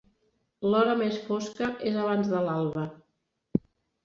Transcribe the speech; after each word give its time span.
L'hora 0.69 0.95
més 1.01 1.19
fosca 1.27 1.67
és 1.91 2.01
abans 2.05 2.33
de 2.33 2.41
l'alba. 2.49 2.89